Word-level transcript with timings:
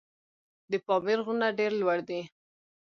د 0.71 0.73
پامیر 0.85 1.19
غرونه 1.25 1.47
ډېر 1.59 1.71
لوړ 1.81 1.99
دي. 2.09 2.21